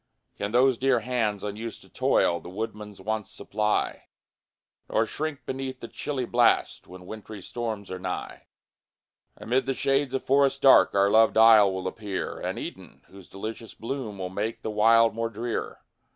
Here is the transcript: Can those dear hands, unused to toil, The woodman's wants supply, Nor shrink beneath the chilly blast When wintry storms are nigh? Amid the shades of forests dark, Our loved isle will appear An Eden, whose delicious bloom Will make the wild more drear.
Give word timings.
Can 0.35 0.51
those 0.51 0.79
dear 0.79 1.01
hands, 1.01 1.43
unused 1.43 1.83
to 1.83 1.89
toil, 1.89 2.39
The 2.39 2.49
woodman's 2.49 2.99
wants 2.99 3.29
supply, 3.29 4.07
Nor 4.89 5.05
shrink 5.05 5.45
beneath 5.45 5.79
the 5.79 5.87
chilly 5.87 6.25
blast 6.25 6.87
When 6.87 7.05
wintry 7.05 7.39
storms 7.43 7.91
are 7.91 7.99
nigh? 7.99 8.47
Amid 9.37 9.67
the 9.67 9.75
shades 9.75 10.15
of 10.15 10.23
forests 10.25 10.57
dark, 10.57 10.95
Our 10.95 11.11
loved 11.11 11.37
isle 11.37 11.71
will 11.71 11.85
appear 11.87 12.39
An 12.39 12.57
Eden, 12.57 13.03
whose 13.09 13.29
delicious 13.29 13.75
bloom 13.75 14.17
Will 14.17 14.29
make 14.29 14.63
the 14.63 14.71
wild 14.71 15.13
more 15.13 15.29
drear. 15.29 15.81